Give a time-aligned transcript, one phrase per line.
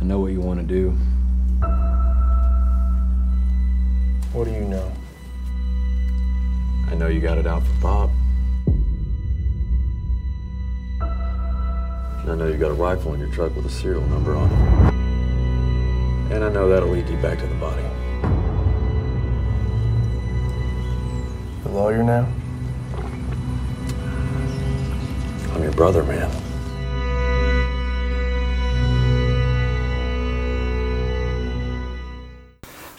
[0.00, 0.90] I know what you want to do.
[4.32, 4.90] What do you know?
[6.88, 8.10] I know you got it out for Bob.
[12.20, 14.50] And I know you got a rifle in your truck with a serial number on
[14.50, 14.92] it.
[16.34, 17.82] And I know that'll lead you back to the body.
[21.64, 22.26] The lawyer now?
[25.54, 26.30] I'm your brother, man.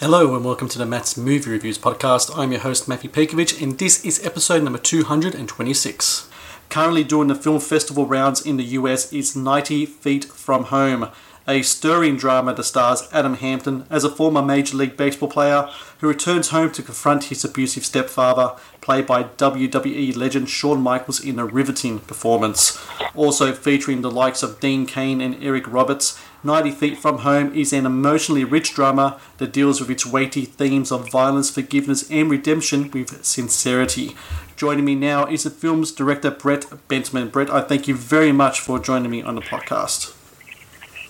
[0.02, 2.36] Hello and welcome to the Matt's Movie Reviews podcast.
[2.36, 6.28] I'm your host Matthew Pekovic and this is episode number 226.
[6.70, 11.10] Currently doing the film festival rounds in the US is 90 Feet From Home,
[11.48, 16.08] a stirring drama that stars Adam Hampton as a former Major League Baseball player who
[16.08, 21.46] returns home to confront his abusive stepfather, played by WWE legend Shawn Michaels in a
[21.46, 22.80] riveting performance.
[23.16, 27.72] Also featuring the likes of Dean Cain and Eric Roberts, 90 Feet From Home is
[27.72, 32.90] an emotionally rich drama that deals with its weighty themes of violence, forgiveness, and redemption
[32.92, 34.16] with sincerity.
[34.56, 37.32] Joining me now is the film's director, Brett Bentman.
[37.32, 40.16] Brett, I thank you very much for joining me on the podcast.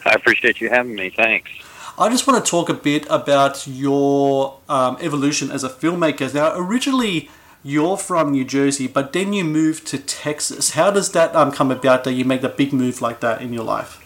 [0.05, 1.09] I appreciate you having me.
[1.09, 1.51] Thanks.
[1.97, 6.33] I just want to talk a bit about your um, evolution as a filmmaker.
[6.33, 7.29] Now, originally,
[7.63, 10.71] you're from New Jersey, but then you moved to Texas.
[10.71, 13.53] How does that um, come about that you make a big move like that in
[13.53, 13.97] your life?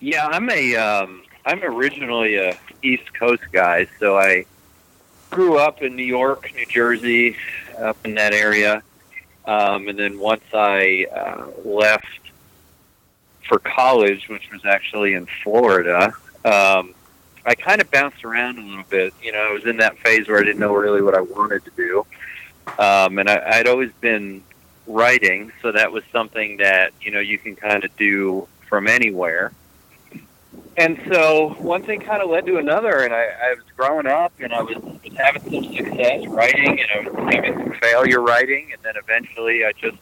[0.00, 4.44] Yeah, I'm a um, I'm originally a East Coast guy, so I
[5.30, 7.36] grew up in New York, New Jersey,
[7.78, 8.82] up in that area,
[9.46, 12.06] um, and then once I uh, left
[13.48, 16.14] for college, which was actually in Florida,
[16.44, 16.94] um,
[17.46, 19.14] I kind of bounced around a little bit.
[19.22, 21.64] You know, I was in that phase where I didn't know really what I wanted
[21.64, 22.06] to do,
[22.78, 24.42] um, and I, I'd always been
[24.86, 29.52] writing, so that was something that you know you can kind of do from anywhere
[30.76, 34.32] and so one thing kind of led to another, and I, I was growing up,
[34.40, 38.72] and I was, was having some success writing, and I was having some failure writing,
[38.72, 39.98] and then eventually I just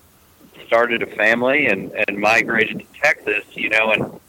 [0.72, 4.20] started a family and, and migrated to Texas, you know, and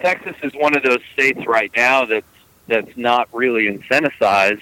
[0.00, 2.26] Texas is one of those states right now that's
[2.66, 4.60] that's not really incentivized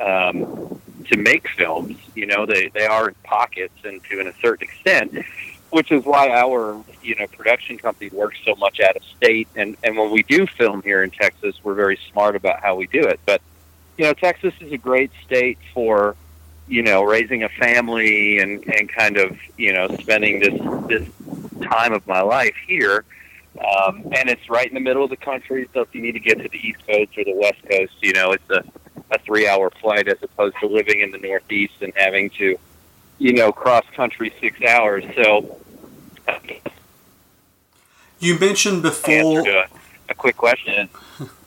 [0.00, 1.98] um, to make films.
[2.14, 5.22] You know, they they are in pockets and to a certain extent,
[5.68, 9.76] which is why our you know production company works so much out of state and
[9.84, 13.00] and when we do film here in Texas we're very smart about how we do
[13.00, 13.42] it but
[13.98, 16.14] you know Texas is a great state for
[16.68, 21.08] you know raising a family and and kind of you know spending this this
[21.68, 23.04] time of my life here
[23.58, 26.20] um, and it's right in the middle of the country so if you need to
[26.20, 28.64] get to the east coast or the west coast you know it's a
[29.10, 32.56] a three hour flight as opposed to living in the northeast and having to
[33.18, 35.58] you know cross country six hours so
[38.22, 39.40] you mentioned before.
[39.48, 39.66] A,
[40.08, 40.88] a, quick question.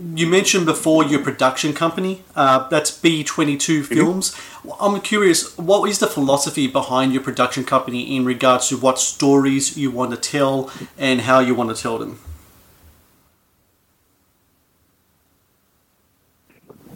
[0.00, 2.22] You mentioned before your production company.
[2.36, 3.94] Uh, that's B Twenty Two mm-hmm.
[3.94, 4.30] Films.
[4.32, 4.70] Mm-hmm.
[4.80, 9.76] I'm curious, what is the philosophy behind your production company in regards to what stories
[9.76, 12.20] you want to tell and how you want to tell them?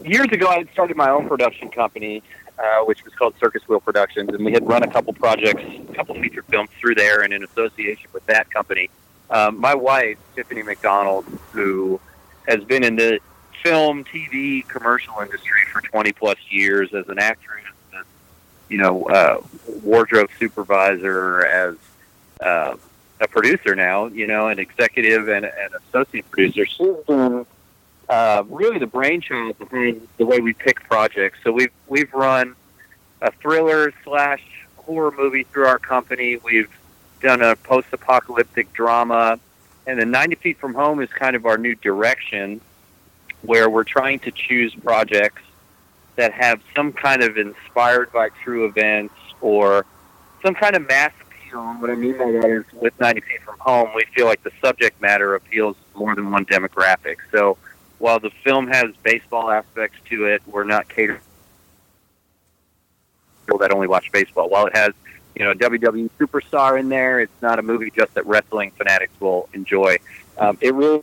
[0.04, 2.22] Years ago, I had started my own production company
[2.58, 5.94] uh, which was called Circus Wheel Productions, and we had run a couple projects, a
[5.94, 8.90] couple feature films through there, and in association with that company.
[9.30, 12.00] Um, my wife, Tiffany McDonald, who
[12.47, 13.20] has been in the
[13.62, 17.64] film, TV, commercial industry for 20 plus years as an actress,
[17.97, 18.04] as,
[18.69, 19.41] you know, uh,
[19.82, 21.76] wardrobe supervisor, as
[22.41, 22.76] uh,
[23.20, 26.66] a producer now, you know, an executive and an associate producer.
[26.66, 27.47] She's been
[28.08, 31.38] uh, really the brainchild behind the way we pick projects.
[31.44, 32.56] So we've we've run
[33.20, 34.42] a thriller slash
[34.76, 36.36] horror movie through our company.
[36.36, 36.70] We've
[37.20, 39.38] done a post-apocalyptic drama,
[39.87, 42.60] and then 90 Feet from Home is kind of our new direction,
[43.43, 45.43] where we're trying to choose projects
[46.16, 49.84] that have some kind of inspired by true events or
[50.43, 51.60] some kind of mass appeal.
[51.60, 54.43] And what I mean by that is, with 90 Feet from Home, we feel like
[54.43, 57.17] the subject matter appeals more than one demographic.
[57.31, 57.56] So
[57.99, 61.20] while the film has baseball aspects to it, we're not catering
[63.46, 64.49] people that only watch baseball.
[64.49, 64.93] While it has,
[65.34, 69.49] you know, WWE superstar in there, it's not a movie just that wrestling fanatics will
[69.52, 69.99] enjoy.
[70.38, 71.02] Um, it really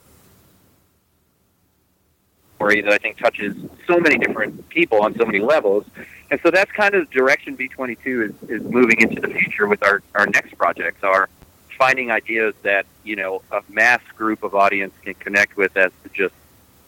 [2.56, 3.56] story that I think touches
[3.88, 5.86] so many different people on so many levels.
[6.30, 9.81] And so that's kind of the direction B22 is, is moving into the future with
[9.81, 11.30] our, our next projects are
[11.78, 16.10] finding ideas that, you know, a mass group of audience can connect with as to
[16.10, 16.34] just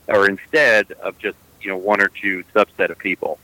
[0.07, 3.39] or instead of just you know one or two subset of people.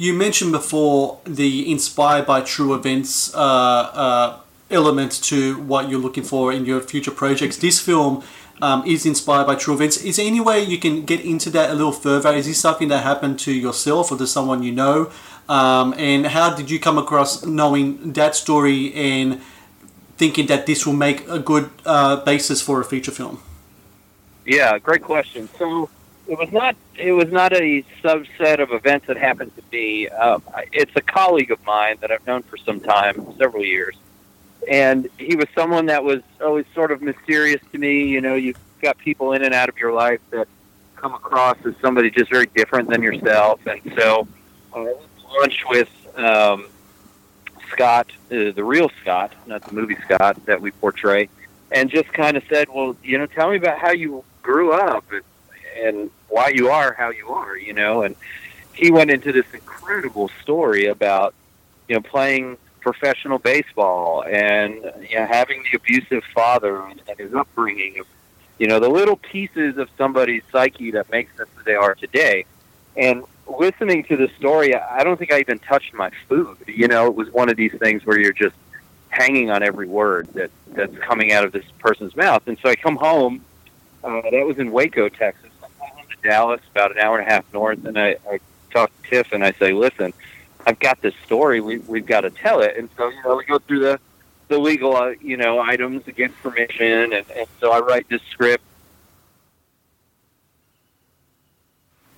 [0.00, 6.22] You mentioned before the inspired by true events uh, uh, element to what you're looking
[6.24, 7.58] for in your future projects.
[7.58, 8.24] This film
[8.62, 9.98] um, is inspired by true events.
[9.98, 12.32] Is there any way you can get into that a little further?
[12.32, 15.12] Is this something that happened to yourself or to someone you know?
[15.50, 19.42] Um, and how did you come across knowing that story and
[20.16, 23.42] thinking that this will make a good uh, basis for a feature film?
[24.46, 25.50] Yeah, great question.
[25.58, 25.90] So
[26.30, 30.08] it was not it was not a subset of events that happened to me.
[30.08, 33.96] Um, it's a colleague of mine that I've known for some time, several years,
[34.70, 38.06] and he was someone that was always sort of mysterious to me.
[38.06, 40.46] You know, you've got people in and out of your life that
[40.94, 44.28] come across as somebody just very different than yourself, and so
[44.72, 44.86] uh,
[45.36, 46.68] lunch with um,
[47.70, 51.28] Scott, uh, the real Scott, not the movie Scott that we portray,
[51.72, 55.10] and just kind of said, "Well, you know, tell me about how you grew up
[55.10, 55.22] and,
[55.80, 58.16] and why you are how you are," you know, and
[58.74, 61.34] he went into this incredible story about
[61.88, 64.74] you know playing professional baseball and
[65.08, 68.06] you know, having the abusive father and, his upbringing of
[68.58, 72.44] you know the little pieces of somebody's psyche that makes them who they are today.
[72.96, 73.24] And
[73.58, 76.56] listening to the story i don't think i even touched my food.
[76.66, 78.54] You know it was one of these things where you're just
[79.08, 82.42] hanging on every word that that's coming out of this person's mouth.
[82.46, 83.44] And so i come home
[84.04, 87.28] uh, that was in waco texas i come home to dallas about an hour and
[87.28, 88.40] a half north and i, I
[88.72, 90.12] talk to tiff and i say listen
[90.66, 91.60] I've got this story.
[91.60, 92.76] We we've got to tell it.
[92.76, 94.00] And so you know we go through the
[94.48, 98.64] the legal uh, you know items against permission, and, and so I write this script.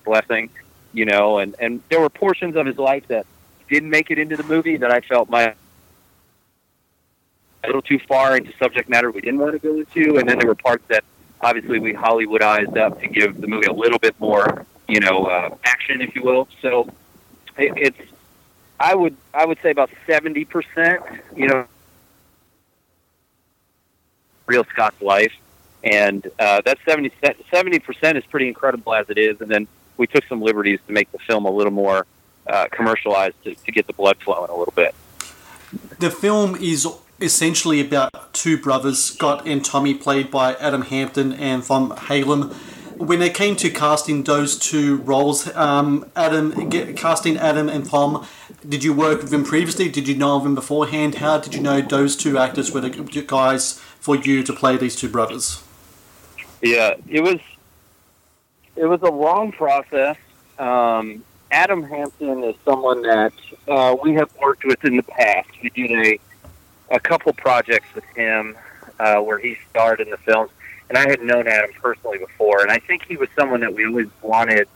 [0.03, 0.49] Blessing,
[0.91, 3.25] you know, and and there were portions of his life that
[3.69, 5.55] didn't make it into the movie that I felt my
[7.63, 10.37] a little too far into subject matter we didn't want to go into, and then
[10.37, 11.05] there were parts that
[11.43, 15.55] obviously we Hollywoodized up to give the movie a little bit more, you know, uh,
[15.63, 16.47] action, if you will.
[16.61, 16.89] So
[17.57, 18.11] it, it's
[18.79, 21.03] I would I would say about seventy percent.
[21.35, 21.67] You know,
[24.45, 25.33] real Scott's life,
[25.83, 29.41] and uh, that 70 percent is pretty incredible as it is.
[29.41, 29.67] And then
[29.97, 32.05] we took some liberties to make the film a little more
[32.47, 34.95] uh, commercialized to, to get the blood flowing a little bit.
[35.99, 36.87] The film is
[37.19, 42.53] essentially about two brothers, Scott and Tommy, played by Adam Hampton and Tom Halem
[42.97, 48.25] when it came to casting those two roles, um, Adam, casting Adam and Tom,
[48.67, 49.89] did you work with them previously?
[49.89, 51.15] Did you know of them beforehand?
[51.15, 54.95] How did you know those two actors were the guys for you to play these
[54.95, 55.63] two brothers?
[56.61, 57.39] Yeah, it was
[58.75, 60.17] it was a long process.
[60.57, 63.33] Um, Adam Hampton is someone that
[63.67, 65.49] uh, we have worked with in the past.
[65.61, 66.19] We did a
[66.89, 68.55] a couple projects with him
[68.99, 70.51] uh, where he starred in the films
[70.89, 73.85] and I had known Adam personally before, and I think he was someone that we
[73.85, 74.67] always wanted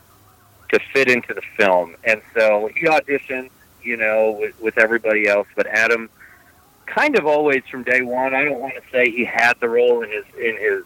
[0.70, 1.96] to fit into the film.
[2.04, 3.50] And so he auditioned,
[3.84, 6.10] you know, with, with everybody else, but Adam
[6.88, 8.34] kind of always from day one.
[8.34, 10.84] I don't want to say he had the role in his in his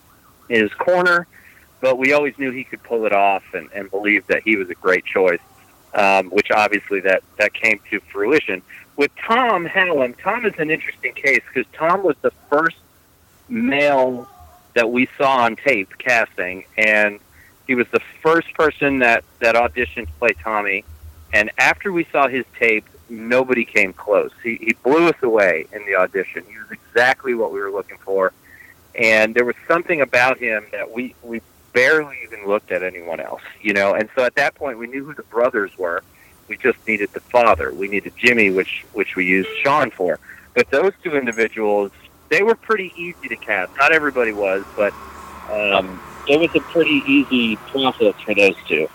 [0.50, 1.27] in his corner,
[1.79, 4.69] but we always knew he could pull it off, and, and believed that he was
[4.69, 5.39] a great choice.
[5.94, 8.62] Um, which obviously that that came to fruition
[8.95, 10.15] with Tom Halem.
[10.21, 12.77] Tom is an interesting case because Tom was the first
[13.49, 14.27] male
[14.73, 17.19] that we saw on tape casting, and
[17.67, 20.83] he was the first person that that auditioned to play Tommy.
[21.33, 24.31] And after we saw his tape, nobody came close.
[24.43, 26.44] He, he blew us away in the audition.
[26.49, 28.33] He was exactly what we were looking for,
[28.95, 31.41] and there was something about him that we we
[31.73, 33.94] barely even looked at anyone else, you know.
[33.94, 36.04] And so at that point, we knew who the brothers were.
[36.51, 37.73] We just needed the father.
[37.73, 40.19] We needed Jimmy, which which we used Shawn for.
[40.53, 41.91] But those two individuals
[42.27, 43.71] they were pretty easy to cast.
[43.77, 44.93] Not everybody was, but
[45.49, 48.89] um, it was a pretty easy process for those two.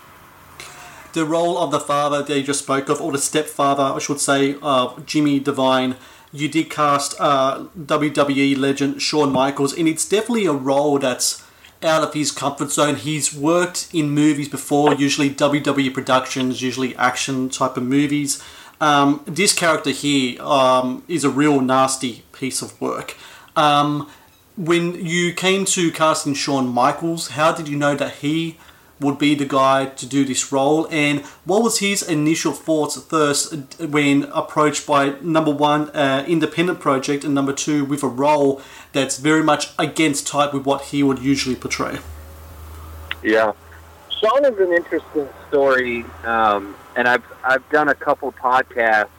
[1.13, 4.55] The role of the father they just spoke of, or the stepfather, I should say,
[4.61, 5.95] of Jimmy Devine,
[6.31, 11.43] you did cast uh, WWE legend Shawn Michaels, and it's definitely a role that's
[11.83, 12.95] out of his comfort zone.
[12.95, 18.43] He's worked in movies before, usually WWE productions, usually action type of movies.
[18.79, 23.15] Um, this character here um, is a real nasty piece of work.
[23.55, 24.09] Um,
[24.55, 28.57] when you came to casting Shawn Michaels, how did you know that he
[28.99, 30.87] would be the guy to do this role?
[30.91, 37.23] And what was his initial thoughts first when approached by number one, uh, independent project,
[37.23, 38.61] and number two, with a role
[38.93, 41.99] that's very much against type with what he would usually portray?
[43.23, 43.53] Yeah.
[44.19, 49.09] Shawn is an interesting story, um, and I've I've done a couple podcasts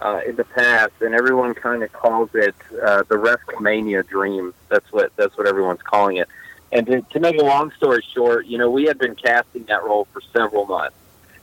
[0.00, 4.54] uh, in the past, and everyone kind of calls it uh, the WrestleMania dream.
[4.68, 6.28] That's what that's what everyone's calling it.
[6.72, 9.84] And to, to make a long story short, you know, we had been casting that
[9.84, 10.96] role for several months,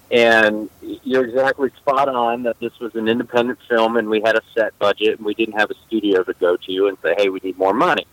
[0.09, 4.41] And you're exactly spot on that this was an independent film, and we had a
[4.55, 7.39] set budget, and we didn't have a studio to go to and say, "Hey, we
[7.43, 8.07] need more money."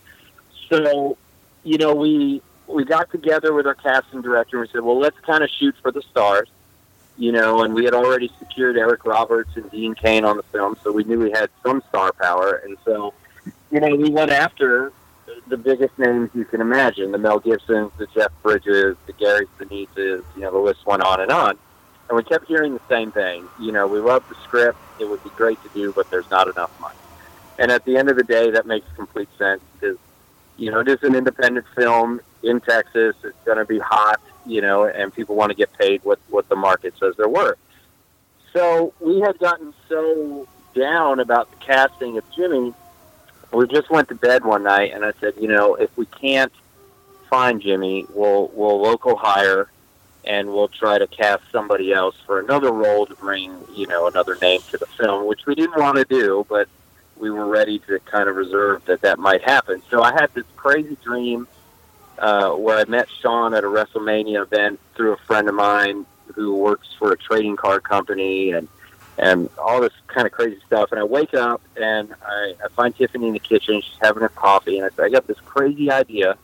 [0.68, 1.16] So,
[1.64, 5.18] you know, we we got together with our casting director and we said, "Well, let's
[5.20, 6.48] kind of shoot for the stars."
[7.16, 10.76] You know, and we had already secured Eric Roberts and Dean Cain on the film,
[10.84, 12.56] so we knew we had some star power.
[12.56, 13.14] And so,
[13.70, 14.92] you know, we went after
[15.48, 20.24] the biggest names you can imagine: the Mel Gibsons, the Jeff Bridges, the Gary Sinises.
[20.34, 21.58] You know, the list went on and on.
[22.08, 23.48] And we kept hearing the same thing.
[23.60, 26.48] You know, we love the script; it would be great to do, but there's not
[26.48, 26.96] enough money.
[27.58, 29.96] And at the end of the day, that makes complete sense because,
[30.56, 33.16] you know, it is an independent film in Texas.
[33.24, 36.48] It's going to be hot, you know, and people want to get paid what what
[36.48, 37.58] the market says they're worth.
[38.52, 42.74] So we had gotten so down about the casting of Jimmy
[43.52, 46.52] we just went to bed one night and I said, you know, if we can't
[47.30, 49.68] find Jimmy, we'll we'll local hire
[50.24, 54.36] and we'll try to cast somebody else for another role to bring, you know, another
[54.42, 56.68] name to the film, which we didn't want to do, but
[57.16, 59.80] we were ready to kind of reserve that that might happen.
[59.88, 61.46] So I had this crazy dream
[62.18, 66.54] uh, where I met Shawn at a WrestleMania event through a friend of mine who
[66.54, 68.68] works for a trading card company and
[69.18, 70.90] and all this kind of crazy stuff.
[70.92, 73.80] And I wake up and I, I find Tiffany in the kitchen.
[73.80, 76.36] She's having her coffee, and I say, I got this crazy idea,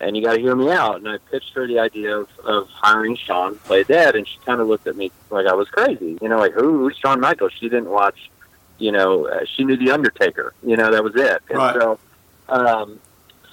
[0.00, 0.96] and you got to hear me out.
[0.96, 4.38] And I pitched her the idea of, of hiring Shawn to play Dad, and she
[4.46, 6.18] kind of looked at me like I was crazy.
[6.22, 6.78] You know, like who?
[6.80, 7.52] Who's Shawn Michaels?
[7.58, 8.30] She didn't watch.
[8.78, 10.54] You know, uh, she knew the Undertaker.
[10.64, 11.42] You know, that was it.
[11.50, 11.74] And Right.
[11.74, 11.98] so,
[12.48, 12.98] um,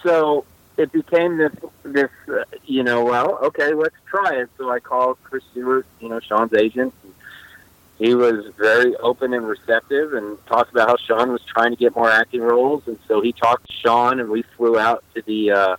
[0.04, 0.46] so
[0.78, 1.52] it became this
[1.84, 6.08] this uh, you know well okay let's try it so i called chris stewart you
[6.08, 6.94] know shawn's agent
[8.00, 11.96] he was very open and receptive and talked about how shawn was trying to get
[11.96, 12.84] more acting roles.
[12.88, 15.76] And so he talked to shawn and we flew out to the uh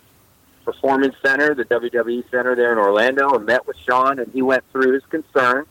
[0.65, 4.63] performance center the wwe center there in orlando and met with shawn and he went
[4.71, 5.67] through his concerns.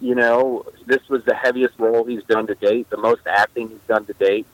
[0.00, 3.86] You know this was the heaviest role he's done to date the most acting he's
[3.88, 4.46] done to date.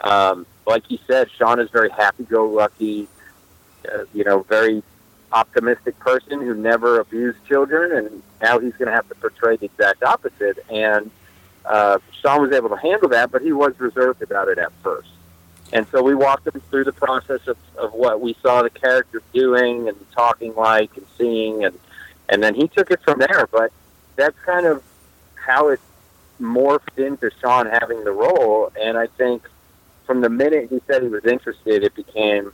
[0.00, 3.08] Um, like he said, Shawn is very happy-go-lucky,
[3.92, 4.82] uh, you know, very
[5.32, 9.66] optimistic person who never abused children, and now he's going to have to portray the
[9.66, 10.58] exact opposite.
[10.70, 11.10] And
[11.64, 15.10] uh, Shawn was able to handle that, but he was reserved about it at first.
[15.72, 19.22] And so we walked him through the process of, of what we saw the character
[19.32, 21.78] doing and talking like and seeing, and
[22.28, 23.48] and then he took it from there.
[23.50, 23.72] But
[24.16, 24.82] that's kind of
[25.34, 25.80] how it
[26.40, 28.72] morphed into Shawn having the role.
[28.80, 29.48] And I think
[30.06, 32.52] from the minute he said he was interested, it became,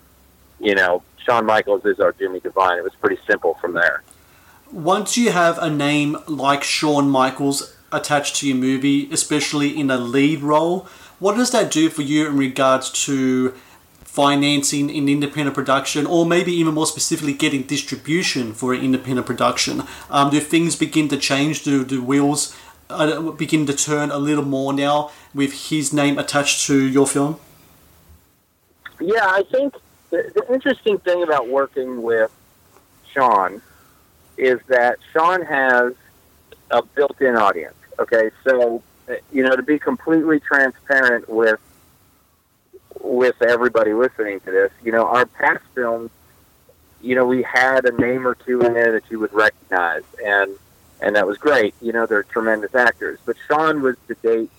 [0.61, 2.79] you know, Shawn Michaels is our Jimmy Devine.
[2.79, 4.03] It was pretty simple from there.
[4.73, 9.97] Once you have a name like Shawn Michaels attached to your movie, especially in a
[9.97, 13.55] lead role, what does that do for you in regards to
[14.05, 19.83] financing an independent production, or maybe even more specifically, getting distribution for an independent production?
[20.11, 21.65] Um, do things begin to change?
[21.65, 22.57] Do the wheels
[22.91, 27.39] uh, begin to turn a little more now with his name attached to your film?
[29.01, 29.75] Yeah, I think
[30.11, 32.31] the, the interesting thing about working with
[33.13, 33.61] Shawn
[34.37, 35.95] is that Shawn has
[36.71, 37.77] a built-in audience.
[37.99, 41.61] Okay, so uh, you know to be completely transparent with
[43.01, 46.11] with everybody listening to this, you know, our past films,
[47.01, 50.57] you know, we had a name or two in there that you would recognize, and
[51.01, 51.75] and that was great.
[51.81, 53.19] You know, they're tremendous actors.
[53.25, 54.51] But Shawn was to date,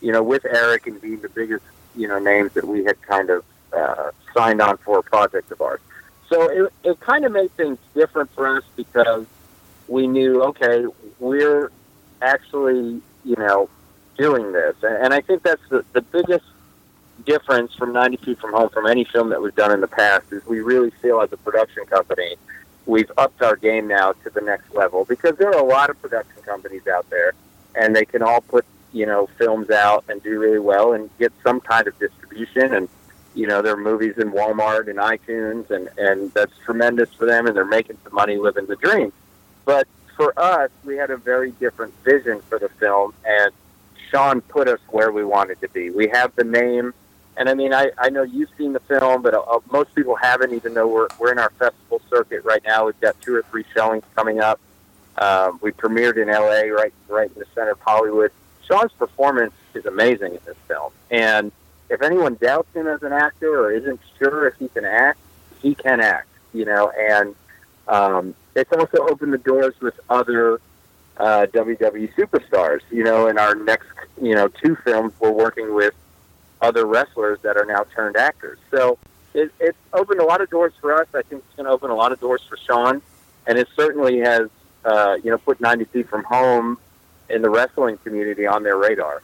[0.00, 1.64] you know, with Eric and Dean the biggest,
[1.96, 5.60] you know, names that we had kind of uh, signed on for a project of
[5.60, 5.80] ours.
[6.28, 9.26] So it, it kind of made things different for us because
[9.86, 10.84] we knew, okay,
[11.18, 11.70] we're
[12.20, 13.70] actually, you know,
[14.18, 14.76] doing this.
[14.82, 16.44] And, and I think that's the, the biggest
[17.24, 20.32] difference from 90 Feet from Home from any film that we've done in the past
[20.32, 22.36] is we really feel as a production company
[22.88, 26.00] we've upped our game now to the next level because there are a lot of
[26.00, 27.34] production companies out there
[27.76, 31.30] and they can all put, you know, films out and do really well and get
[31.44, 32.88] some kind of distribution and
[33.34, 37.56] you know, their movies in Walmart and iTunes, and and that's tremendous for them, and
[37.56, 39.12] they're making some money living the dream.
[39.64, 43.52] But for us, we had a very different vision for the film, and
[44.10, 45.90] Shawn put us where we wanted to be.
[45.90, 46.94] We have the name,
[47.36, 50.52] and I mean, I, I know you've seen the film, but uh, most people haven't,
[50.54, 52.86] even though we're we're in our festival circuit right now.
[52.86, 54.60] We've got two or three showings coming up.
[55.18, 56.70] Um, we premiered in L.A.
[56.70, 58.32] right right in the center of Hollywood.
[58.66, 61.52] Shawn's performance is amazing in this film, and
[61.90, 65.18] if anyone doubts him as an actor or isn't sure if he can act,
[65.62, 67.34] he can act, you know, and
[67.88, 70.60] um, it's also opened the doors with other
[71.16, 72.80] uh, WWE superstars.
[72.90, 73.88] You know, in our next,
[74.20, 75.94] you know, two films, we're working with
[76.60, 78.58] other wrestlers that are now turned actors.
[78.70, 78.98] So
[79.34, 81.08] it, it's opened a lot of doors for us.
[81.14, 83.00] I think it's going to open a lot of doors for Shawn,
[83.46, 84.50] and it certainly has
[84.84, 86.78] uh, you know, put 90 feet from home
[87.28, 89.22] in the wrestling community on their radar.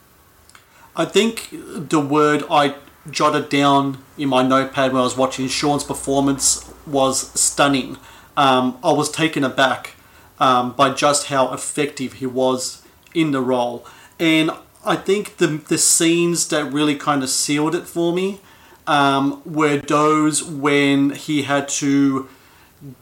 [0.96, 2.76] I think the word I
[3.10, 7.98] jotted down in my notepad when I was watching Shawn's performance was stunning.
[8.36, 9.94] Um, I was taken aback
[10.38, 12.82] um, by just how effective he was
[13.12, 13.86] in the role.
[14.18, 14.50] And
[14.84, 18.40] I think the, the scenes that really kind of sealed it for me
[18.86, 22.28] um, were those when he had to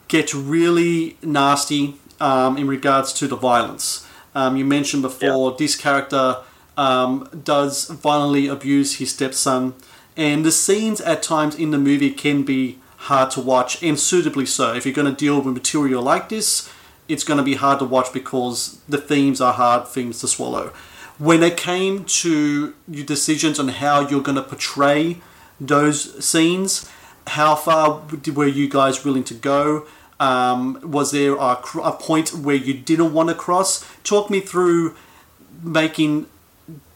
[0.08, 4.06] get really nasty um, in regards to the violence.
[4.34, 6.38] Um, you mentioned before this character
[6.76, 9.75] um, does violently abuse his stepson,
[10.17, 14.47] and the scenes at times in the movie can be hard to watch, and suitably
[14.47, 14.75] so.
[14.75, 16.71] If you're going to deal with material like this,
[17.09, 20.73] it's going to be hard to watch because the themes are hard themes to swallow.
[21.19, 25.21] When it came to your decisions on how you're going to portray
[25.61, 26.88] those scenes,
[27.26, 28.02] how far
[28.35, 29.87] were you guys willing to go?
[30.19, 33.85] Um, was there a, a point where you didn't want to cross?
[34.05, 34.97] Talk me through
[35.62, 36.26] making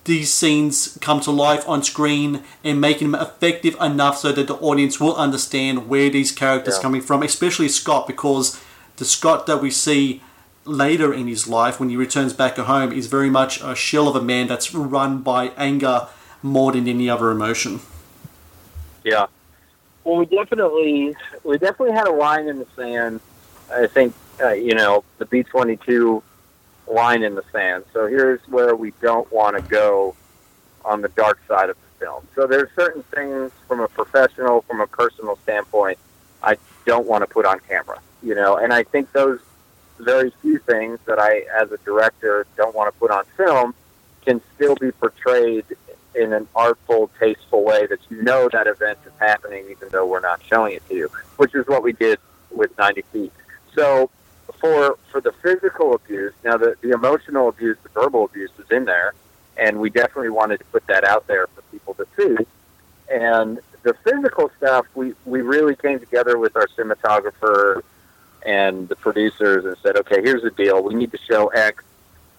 [0.07, 4.55] these scenes come to life on screen and making them effective enough so that the
[4.55, 6.83] audience will understand where these characters Yeah.
[6.83, 8.59] coming from, especially Scott, because
[8.97, 10.23] the Scott that we see
[10.65, 14.09] later in his life when he returns back at home is very much a shell
[14.09, 16.09] of a man that's run by anger
[16.43, 17.81] more than any other emotion.
[19.05, 19.27] Yeah.
[20.05, 23.21] Well, we definitely we definitely had a line in the sand.
[23.73, 26.23] I think uh, you know the B twenty two
[26.89, 27.85] line in the sand.
[27.93, 30.15] So here's where we don't want to go
[30.85, 32.27] on the dark side of the film.
[32.35, 35.99] So there's certain things from a professional, from a personal standpoint,
[36.43, 38.01] I don't want to put on camera.
[38.23, 39.41] You know, and I think those
[39.99, 43.75] very few things that I, as a director, don't want to put on film
[44.25, 45.65] can still be portrayed
[46.15, 50.21] in an artful, tasteful way that you know that event is happening, even though we're
[50.21, 52.19] not showing it to you, which is what we did
[52.51, 53.33] with 90 Feet.
[53.75, 54.11] So
[54.61, 58.85] for for the physical abuse, now the, the emotional abuse, the verbal abuse was in
[58.85, 59.15] there,
[59.57, 62.45] and we definitely wanted to put that out there for people to see.
[63.13, 67.83] And the physical stuff, we, we really came together with our cinematographer
[68.45, 70.83] and the producers and said, okay, here's the deal.
[70.83, 71.85] We need to show X,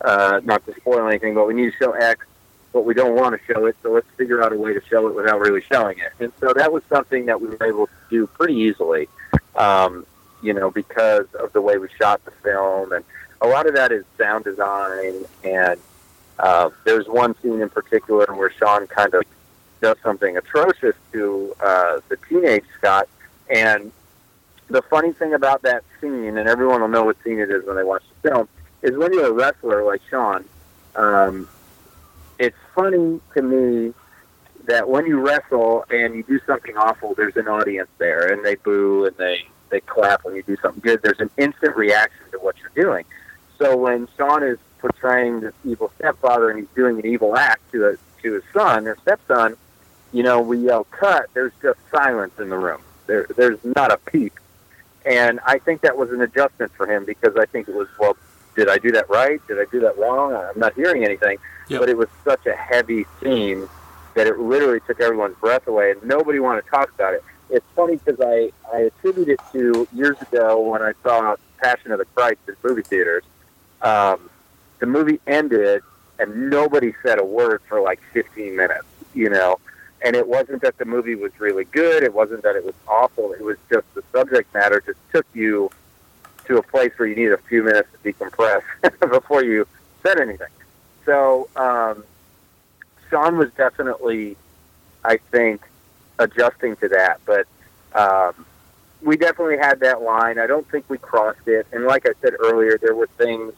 [0.01, 2.25] uh, not to spoil anything, but we need to show X,
[2.73, 5.07] but we don't want to show it, so let's figure out a way to show
[5.07, 6.11] it without really showing it.
[6.19, 9.07] And so that was something that we were able to do pretty easily,
[9.55, 10.05] um,
[10.41, 12.91] you know, because of the way we shot the film.
[12.91, 13.03] And
[13.41, 15.25] a lot of that is sound design.
[15.43, 15.79] And
[16.39, 19.23] uh, there's one scene in particular where Shawn kind of
[19.81, 23.07] does something atrocious to uh, the teenage Scott.
[23.49, 23.91] And
[24.69, 27.75] the funny thing about that scene, and everyone will know what scene it is when
[27.75, 28.49] they watch the film,
[28.81, 30.45] is when you're a wrestler like Shawn,
[30.95, 31.47] um,
[32.39, 33.93] it's funny to me
[34.65, 38.55] that when you wrestle and you do something awful, there's an audience there, and they
[38.55, 41.01] boo and they they clap when you do something good.
[41.01, 43.05] There's an instant reaction to what you're doing.
[43.57, 47.89] So when Shawn is portraying this evil stepfather and he's doing an evil act to
[47.89, 49.57] a, to his son or stepson,
[50.13, 51.27] you know, we yell cut.
[51.33, 52.81] There's just silence in the room.
[53.07, 54.33] There, there's not a peep.
[55.05, 58.17] And I think that was an adjustment for him because I think it was, well,
[58.55, 59.39] did I do that right?
[59.47, 60.33] Did I do that wrong?
[60.33, 61.37] I'm not hearing anything.
[61.69, 61.79] Yep.
[61.79, 63.69] But it was such a heavy theme
[64.15, 67.23] that it literally took everyone's breath away, and nobody wanted to talk about it.
[67.49, 71.99] It's funny because I, I attribute it to years ago when I saw Passion of
[71.99, 73.23] the Christ in movie theaters.
[73.81, 74.29] Um,
[74.79, 75.81] the movie ended,
[76.19, 79.59] and nobody said a word for like 15 minutes, you know.
[80.03, 82.03] And it wasn't that the movie was really good.
[82.03, 83.33] It wasn't that it was awful.
[83.33, 85.71] It was just the subject matter just took you
[86.45, 88.61] to a place where you need a few minutes to decompress
[89.11, 89.67] before you
[90.03, 90.47] said anything.
[91.05, 92.03] So um,
[93.09, 94.37] Shawn was definitely,
[95.03, 95.61] I think,
[96.19, 97.19] adjusting to that.
[97.25, 97.47] But
[97.93, 98.45] um,
[99.01, 100.39] we definitely had that line.
[100.39, 101.67] I don't think we crossed it.
[101.71, 103.53] And like I said earlier, there were things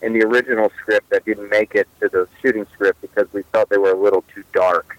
[0.00, 3.68] in the original script that didn't make it to the shooting script because we felt
[3.68, 4.98] they were a little too dark.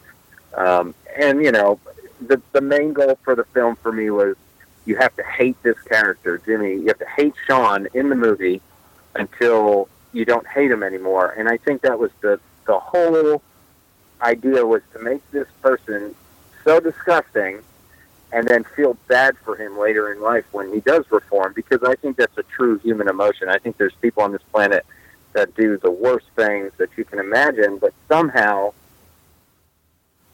[0.56, 1.80] Um, and you know,
[2.22, 4.36] the the main goal for the film for me was
[4.86, 6.74] you have to hate this character, Jimmy.
[6.74, 8.62] You have to hate Shawn in the movie
[9.16, 11.34] until you don't hate him anymore.
[11.38, 13.42] And I think that was the the whole
[14.22, 16.14] idea was to make this person
[16.70, 17.64] so disgusting
[18.32, 21.96] and then feel bad for him later in life when he does reform because I
[21.96, 23.50] think that's a true human emotion.
[23.50, 24.86] I think there's people on this planet
[25.34, 28.74] that do the worst things that you can imagine, but somehow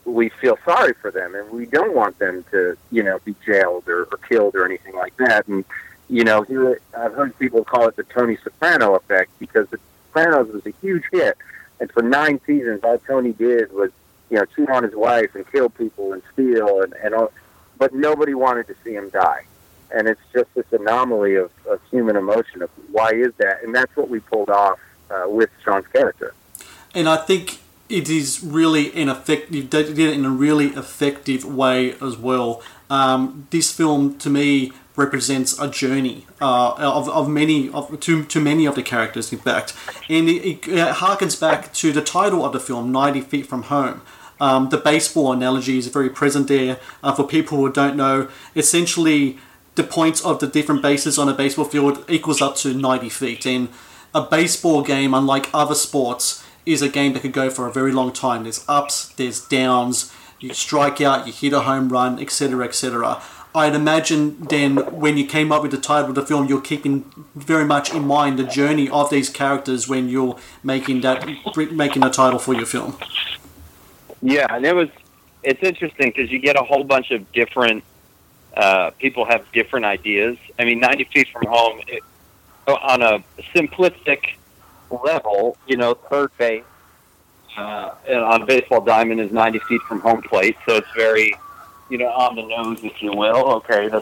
[0.03, 3.87] we feel sorry for them and we don't want them to, you know, be jailed
[3.87, 5.47] or, or killed or anything like that.
[5.47, 5.63] And,
[6.09, 10.51] you know, here, I've heard people call it the Tony Soprano effect because The Sopranos
[10.51, 11.37] was a huge hit.
[11.79, 13.91] And for nine seasons, all Tony did was,
[14.29, 17.31] you know, cheat on his wife and kill people and steal and, and all,
[17.77, 19.45] but nobody wanted to see him die.
[19.91, 22.61] and it's just this anomaly of, of human emotion.
[22.61, 23.63] Of why is that?
[23.63, 26.33] And that's what we pulled off uh, with Shawn's character.
[26.93, 27.59] And I think
[27.89, 29.69] it is really an effective.
[29.69, 32.61] Did it in a really effective way as well.
[32.89, 38.39] Um, this film, to me, represents a journey uh, of, of many of to, to
[38.39, 39.73] many of the characters in fact
[40.09, 44.01] and it, it harkens back to the title of the film 90 feet from home
[44.39, 46.79] um, the baseball analogy is very present there.
[47.03, 49.37] Uh, for people who don't know essentially
[49.75, 53.45] the points of the different bases on a baseball field equals up to 90 feet.
[53.45, 53.69] And
[54.13, 57.91] a baseball game unlike other sports is a game that could go for a very
[57.91, 58.43] long time.
[58.43, 63.21] There's ups there's downs you strike out you hit a home run etc etc
[63.55, 67.09] I'd imagine then when you came up with the title of the film, you're keeping
[67.35, 71.25] very much in mind the journey of these characters when you're making that
[71.71, 72.97] making the title for your film.
[74.25, 74.89] Yeah, and it was
[75.43, 77.83] it's interesting because you get a whole bunch of different
[78.57, 80.37] uh, people have different ideas.
[80.57, 82.01] I mean, 90 feet from home, it,
[82.67, 84.37] on a simplistic
[85.03, 86.63] level, you know, third base
[87.57, 91.35] uh, on baseball diamond is 90 feet from home plate, so it's very
[91.89, 93.53] you know, on the nose, if you will.
[93.57, 94.01] Okay, the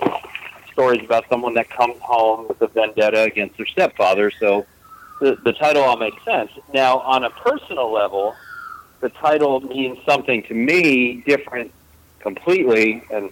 [0.72, 4.66] story's about someone that comes home with a vendetta against their stepfather, so
[5.20, 6.50] the, the title all makes sense.
[6.74, 8.36] Now, on a personal level,
[9.04, 11.72] the title means something to me different
[12.20, 13.30] completely, and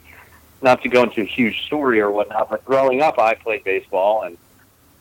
[0.62, 4.24] not to go into a huge story or whatnot, but growing up, I played baseball,
[4.24, 4.38] and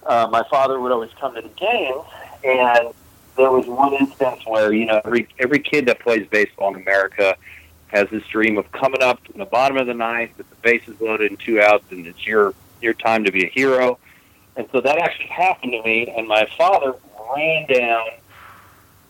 [0.07, 2.07] uh, my father would always come to the games,
[2.43, 2.95] and
[3.37, 7.37] there was one instance where, you know, every, every kid that plays baseball in America–
[7.91, 11.01] has this dream of coming up in the bottom of the ninth with the bases
[11.01, 13.99] loaded and two outs, and it's your your time to be a hero.
[14.57, 16.95] And so that actually happened to me, and my father
[17.35, 18.07] ran down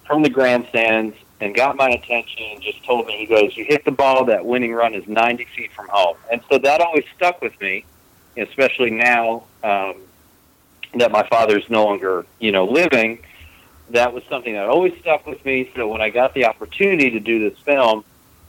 [0.07, 3.85] from the grandstands and got my attention and just told me, he goes, "You hit
[3.85, 4.25] the ball.
[4.27, 7.85] That winning run is 90 feet from home." And so that always stuck with me,
[8.37, 9.97] especially now um,
[10.95, 13.21] that my father's no longer, you know, living.
[13.91, 15.71] That was something that always stuck with me.
[15.75, 18.05] So when I got the opportunity to do this film,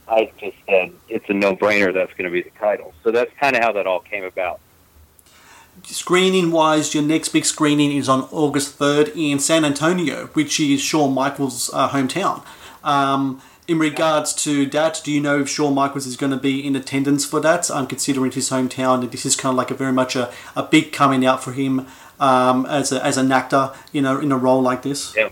[0.06, 1.92] I just said it's a no-brainer.
[1.92, 2.94] That's going to be the title.
[3.02, 4.60] So that's kind of how that all came about.
[5.84, 10.82] Screening wise, your next big screening is on August 3rd in San Antonio, which is
[10.82, 12.44] Shawn Michaels' uh, hometown.
[12.84, 16.66] Um, in regards to that, do you know if Shawn Michaels is going to be
[16.66, 17.70] in attendance for that?
[17.70, 20.62] I'm considering his hometown, and this is kind of like a very much a, a
[20.62, 21.86] big coming out for him
[22.18, 25.14] um, as, a, as an actor, you know, in a role like this.
[25.16, 25.28] Yeah,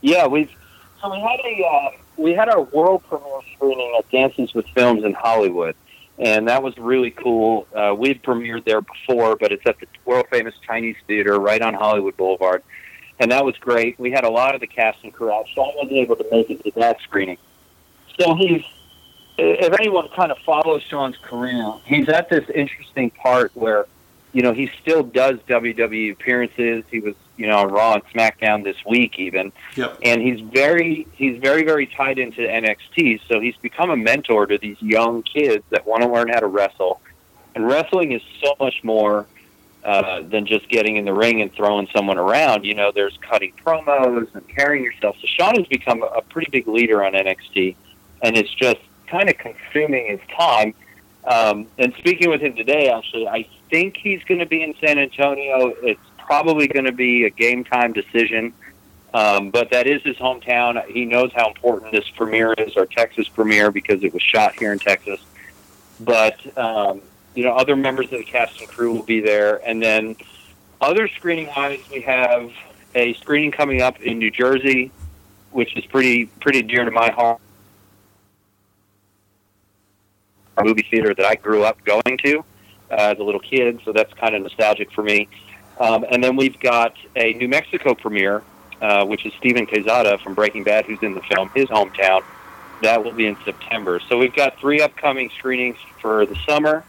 [0.00, 0.50] yeah, we've
[1.00, 5.04] so we had a uh, we had our world premiere screening at Dances with Films
[5.04, 5.74] in Hollywood,
[6.18, 7.66] and that was really cool.
[7.74, 11.74] Uh, we'd premiered there before, but it's at the world famous Chinese Theater right on
[11.74, 12.62] Hollywood Boulevard,
[13.20, 13.98] and that was great.
[13.98, 15.46] We had a lot of the cast and crew out.
[15.56, 17.38] I wasn't able to make it to that screening,
[18.18, 18.62] so he's.
[19.42, 23.86] If anyone kind of follows Shawn's career, he's at this interesting part where,
[24.34, 26.84] you know, he still does WWE appearances.
[26.90, 29.50] He was you know, Raw and SmackDown this week even.
[29.74, 30.00] Yep.
[30.02, 34.58] And he's very he's very very tied into NXT, so he's become a mentor to
[34.58, 37.00] these young kids that want to learn how to wrestle.
[37.54, 39.26] And wrestling is so much more
[39.84, 42.64] uh, than just getting in the ring and throwing someone around.
[42.64, 45.16] You know, there's cutting promos and carrying yourself.
[45.20, 47.76] So Shawn has become a pretty big leader on NXT,
[48.22, 50.74] and it's just kind of consuming his time.
[51.24, 54.98] Um, and speaking with him today, actually, I think he's going to be in San
[54.98, 55.74] Antonio.
[55.82, 58.52] It's probably going to be a game time decision.
[59.12, 60.84] Um, but that is his hometown.
[60.86, 64.72] He knows how important this premiere is, our Texas premiere, because it was shot here
[64.72, 65.20] in Texas.
[65.98, 67.02] But um,
[67.34, 70.16] you know, other members of the cast and crew will be there, and then
[70.80, 72.50] other screening wise, we have
[72.94, 74.90] a screening coming up in New Jersey,
[75.50, 77.40] which is pretty pretty dear to my heart.
[80.56, 82.44] A movie theater that I grew up going to
[82.90, 85.28] uh, as a little kid, so that's kind of nostalgic for me.
[85.78, 88.42] Um, and then we've got a New Mexico premiere,
[88.82, 92.22] uh, which is Steven Quezada from Breaking Bad, who's in the film, his hometown.
[92.82, 94.00] That will be in September.
[94.08, 96.84] So we've got three upcoming screenings for the summer,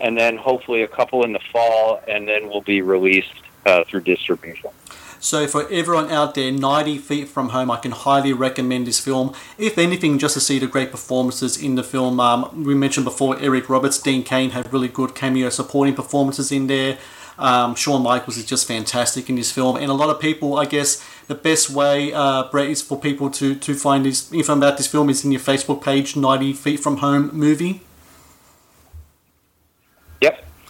[0.00, 3.32] and then hopefully a couple in the fall, and then we'll be released
[3.64, 4.70] uh, through distribution.
[5.18, 9.34] So for everyone out there, 90 Feet From Home, I can highly recommend this film.
[9.58, 12.20] If anything, just to see the great performances in the film.
[12.20, 16.66] Um, we mentioned before Eric Roberts, Dean Cain had really good cameo supporting performances in
[16.66, 16.98] there.
[17.38, 20.64] Um, Shawn Michaels is just fantastic in this film, and a lot of people, I
[20.64, 24.78] guess, the best way, uh, Brett, is for people to to find this info about
[24.78, 27.82] this film is in your Facebook page, 90 Feet from Home movie.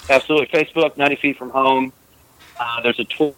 [0.09, 0.47] Absolutely.
[0.47, 1.93] Facebook, 90 Feet from Home.
[2.59, 3.35] Uh, there's a tour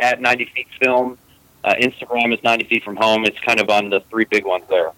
[0.00, 1.18] at 90 Feet Film.
[1.62, 3.24] Uh, Instagram is 90 Feet from Home.
[3.24, 4.92] It's kind of on the three big ones there.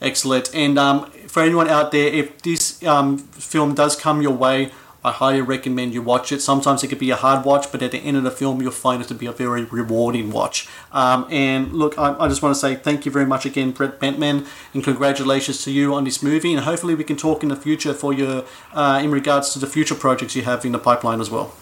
[0.00, 0.54] Excellent.
[0.54, 4.72] And um, for anyone out there, if this um, film does come your way,
[5.04, 6.40] I highly recommend you watch it.
[6.40, 8.72] Sometimes it could be a hard watch, but at the end of the film, you'll
[8.72, 10.68] find it to be a very rewarding watch.
[10.90, 14.00] Um, and look, I, I just want to say thank you very much again, Brett
[14.00, 16.52] Bentman, and congratulations to you on this movie.
[16.52, 19.66] And hopefully, we can talk in the future for your uh, in regards to the
[19.66, 21.54] future projects you have in the pipeline as well.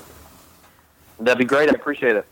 [1.20, 1.68] That'd be great.
[1.68, 2.26] I appreciate it.